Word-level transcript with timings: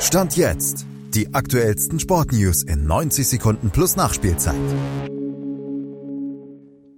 Stand 0.00 0.36
jetzt. 0.36 0.86
Die 1.14 1.32
aktuellsten 1.32 1.98
Sportnews 1.98 2.62
in 2.62 2.86
90 2.86 3.26
Sekunden 3.26 3.70
plus 3.70 3.96
Nachspielzeit. 3.96 4.54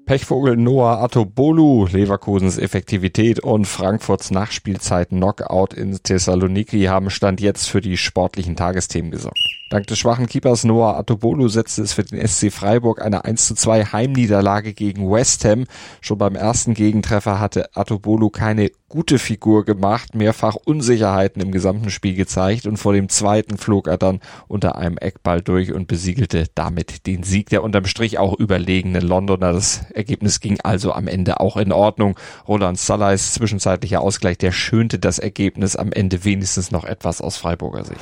Pechvogel 0.04 0.56
Noah 0.56 1.00
Atobolu, 1.02 1.86
Leverkusens 1.86 2.58
Effektivität 2.58 3.40
und 3.40 3.66
Frankfurts 3.66 4.30
Nachspielzeit 4.32 5.10
Knockout 5.10 5.74
in 5.74 6.02
Thessaloniki 6.02 6.84
haben 6.84 7.10
Stand 7.10 7.40
jetzt 7.40 7.68
für 7.68 7.80
die 7.80 7.96
sportlichen 7.96 8.56
Tagesthemen 8.56 9.12
gesorgt. 9.12 9.57
Dank 9.70 9.86
des 9.86 9.98
schwachen 9.98 10.26
Keepers 10.26 10.64
Noah 10.64 10.96
Atobolu 10.96 11.48
setzte 11.48 11.82
es 11.82 11.92
für 11.92 12.02
den 12.02 12.26
SC 12.26 12.50
Freiburg 12.50 13.02
eine 13.02 13.26
1 13.26 13.48
zu 13.48 13.54
2 13.54 13.84
Heimniederlage 13.84 14.72
gegen 14.72 15.10
West 15.10 15.44
Ham. 15.44 15.64
Schon 16.00 16.16
beim 16.16 16.36
ersten 16.36 16.72
Gegentreffer 16.72 17.38
hatte 17.38 17.76
Atobolu 17.76 18.30
keine 18.30 18.70
gute 18.88 19.18
Figur 19.18 19.66
gemacht, 19.66 20.14
mehrfach 20.14 20.54
Unsicherheiten 20.54 21.42
im 21.42 21.52
gesamten 21.52 21.90
Spiel 21.90 22.14
gezeigt 22.14 22.66
und 22.66 22.78
vor 22.78 22.94
dem 22.94 23.10
zweiten 23.10 23.58
flog 23.58 23.88
er 23.88 23.98
dann 23.98 24.20
unter 24.46 24.76
einem 24.76 24.96
Eckball 24.96 25.42
durch 25.42 25.74
und 25.74 25.86
besiegelte 25.86 26.46
damit 26.54 27.06
den 27.06 27.22
Sieg 27.22 27.50
der 27.50 27.62
unterm 27.62 27.84
Strich 27.84 28.18
auch 28.18 28.38
überlegenen 28.38 29.02
Londoner. 29.02 29.52
Das 29.52 29.82
Ergebnis 29.92 30.40
ging 30.40 30.58
also 30.62 30.92
am 30.92 31.08
Ende 31.08 31.40
auch 31.40 31.58
in 31.58 31.72
Ordnung. 31.72 32.18
Roland 32.46 32.78
Salais 32.78 33.34
zwischenzeitlicher 33.34 34.00
Ausgleich, 34.00 34.38
der 34.38 34.52
schönte 34.52 34.98
das 34.98 35.18
Ergebnis 35.18 35.76
am 35.76 35.92
Ende 35.92 36.24
wenigstens 36.24 36.70
noch 36.70 36.84
etwas 36.84 37.20
aus 37.20 37.36
Freiburger 37.36 37.84
Sicht. 37.84 38.00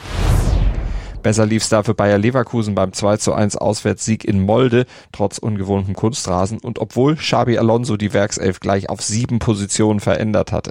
Besser 1.27 1.45
lief 1.45 1.65
es 1.65 1.69
dafür 1.71 1.95
Bayer 1.95 2.19
Leverkusen 2.19 2.77
beim 2.77 2.93
2 2.93 3.17
zu 3.17 3.33
1 3.33 3.57
Auswärtssieg 3.57 4.25
in 4.25 4.41
Molde, 4.41 4.87
trotz 5.11 5.39
ungewohntem 5.39 5.97
Kunstrasen 5.97 6.61
und 6.61 6.79
obwohl 6.79 7.17
Xabi 7.17 7.59
Alonso 7.59 7.97
die 7.97 8.13
Werkself 8.13 8.61
gleich 8.61 8.89
auf 8.89 9.03
sieben 9.03 9.41
Positionen 9.41 9.99
verändert 9.99 10.53
hatte. 10.53 10.71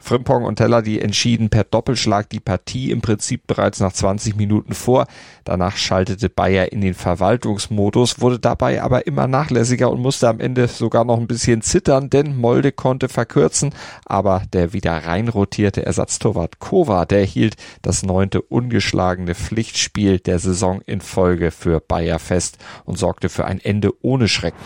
Frimpong 0.00 0.44
und 0.44 0.56
Teller, 0.56 0.82
die 0.82 1.00
entschieden 1.00 1.50
per 1.50 1.64
Doppelschlag 1.64 2.28
die 2.28 2.40
Partie 2.40 2.90
im 2.90 3.00
Prinzip 3.00 3.46
bereits 3.46 3.80
nach 3.80 3.92
20 3.92 4.34
Minuten 4.36 4.74
vor. 4.74 5.06
Danach 5.44 5.76
schaltete 5.76 6.28
Bayer 6.28 6.72
in 6.72 6.80
den 6.80 6.94
Verwaltungsmodus, 6.94 8.20
wurde 8.20 8.38
dabei 8.38 8.82
aber 8.82 9.06
immer 9.06 9.28
nachlässiger 9.28 9.90
und 9.90 10.00
musste 10.00 10.28
am 10.28 10.40
Ende 10.40 10.68
sogar 10.68 11.04
noch 11.04 11.18
ein 11.18 11.26
bisschen 11.26 11.62
zittern, 11.62 12.10
denn 12.10 12.36
Molde 12.36 12.72
konnte 12.72 13.08
verkürzen, 13.08 13.72
aber 14.06 14.42
der 14.52 14.72
wieder 14.72 14.92
reinrotierte 14.92 15.84
Ersatztorwart 15.84 16.58
Kova, 16.58 17.04
der 17.04 17.24
hielt 17.24 17.56
das 17.82 18.02
neunte 18.02 18.42
ungeschlagene 18.42 19.34
Pflichtspiel 19.34 20.18
der 20.18 20.38
Saison 20.38 20.80
in 20.86 21.00
Folge 21.00 21.50
für 21.50 21.80
Bayer 21.80 22.18
fest 22.18 22.58
und 22.84 22.98
sorgte 22.98 23.28
für 23.28 23.44
ein 23.44 23.60
Ende 23.60 23.92
ohne 24.02 24.28
Schrecken. 24.28 24.58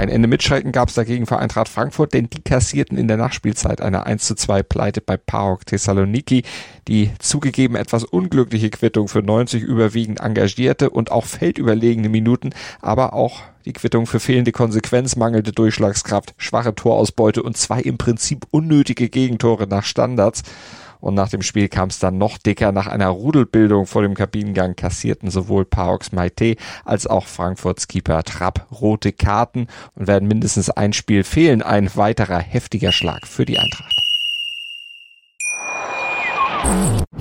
Ein 0.00 0.08
Ende 0.08 0.28
mit 0.28 0.42
Schrecken 0.42 0.72
gab 0.72 0.88
es 0.88 0.94
dagegen 0.94 1.26
für 1.26 1.38
Eintracht 1.38 1.68
Frankfurt, 1.68 2.14
denn 2.14 2.30
die 2.30 2.40
kassierten 2.40 2.96
in 2.96 3.06
der 3.06 3.18
Nachspielzeit 3.18 3.82
eine 3.82 4.06
1 4.06 4.24
zu 4.24 4.34
2 4.34 4.62
Pleite 4.62 5.02
bei 5.02 5.18
PAOK 5.18 5.66
Thessaloniki. 5.66 6.42
Die 6.88 7.10
zugegeben 7.18 7.76
etwas 7.76 8.04
unglückliche 8.04 8.70
Quittung 8.70 9.08
für 9.08 9.20
90 9.20 9.62
überwiegend 9.62 10.20
engagierte 10.20 10.88
und 10.88 11.12
auch 11.12 11.26
feldüberlegene 11.26 12.08
Minuten, 12.08 12.54
aber 12.80 13.12
auch 13.12 13.42
die 13.66 13.74
Quittung 13.74 14.06
für 14.06 14.20
fehlende 14.20 14.52
Konsequenz, 14.52 15.16
mangelnde 15.16 15.52
Durchschlagskraft, 15.52 16.32
schwache 16.38 16.74
Torausbeute 16.74 17.42
und 17.42 17.58
zwei 17.58 17.82
im 17.82 17.98
Prinzip 17.98 18.46
unnötige 18.50 19.10
Gegentore 19.10 19.66
nach 19.66 19.84
Standards. 19.84 20.44
Und 21.00 21.14
nach 21.14 21.28
dem 21.28 21.42
Spiel 21.42 21.68
kam 21.68 21.88
es 21.88 21.98
dann 21.98 22.18
noch 22.18 22.38
dicker. 22.38 22.72
Nach 22.72 22.86
einer 22.86 23.08
Rudelbildung 23.08 23.86
vor 23.86 24.02
dem 24.02 24.14
Kabinengang 24.14 24.76
kassierten 24.76 25.30
sowohl 25.30 25.64
Paox 25.64 26.12
Maite 26.12 26.56
als 26.84 27.06
auch 27.06 27.26
Frankfurts 27.26 27.88
Keeper 27.88 28.22
Trapp 28.22 28.66
rote 28.80 29.12
Karten 29.12 29.66
und 29.94 30.06
werden 30.06 30.28
mindestens 30.28 30.70
ein 30.70 30.92
Spiel 30.92 31.24
fehlen. 31.24 31.62
Ein 31.62 31.90
weiterer 31.94 32.38
heftiger 32.38 32.92
Schlag 32.92 33.26
für 33.26 33.44
die 33.44 33.58
Eintracht. 33.58 33.96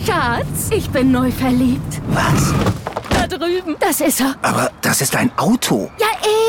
Schatz, 0.05 0.69
ich 0.71 0.89
bin 0.89 1.11
neu 1.11 1.31
verliebt. 1.31 2.01
Was? 2.09 2.53
Da 3.09 3.27
drüben. 3.27 3.75
Das 3.79 4.01
ist 4.01 4.21
er. 4.21 4.35
Aber 4.41 4.71
das 4.81 5.01
ist 5.01 5.15
ein 5.15 5.31
Auto. 5.37 5.89
Ja, 5.99 6.07